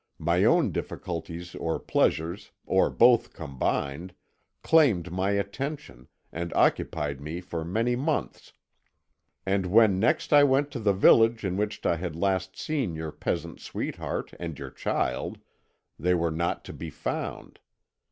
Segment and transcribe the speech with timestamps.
[0.17, 4.15] My own difficulties or pleasures, or both combined,
[4.63, 8.51] claimed my attention, and occupied me for many months,
[9.45, 13.11] and when next I went to the village in which I had last seen your
[13.11, 15.37] peasant sweetheart and your child,
[15.99, 17.59] they were not to be found.